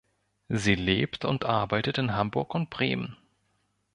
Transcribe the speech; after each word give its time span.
Sie 0.49 0.73
lebt 0.73 1.25
und 1.25 1.45
arbeitet 1.45 1.99
in 1.99 2.15
Hamburg 2.15 2.55
und 2.55 2.71
Bremen. 2.71 3.15